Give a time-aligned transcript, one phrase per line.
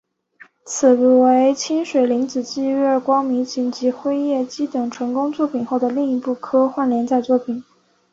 [0.65, 7.63] 此为清水玲子继月光迷情及辉夜姬等成功作品后的另一部科幻连载作品。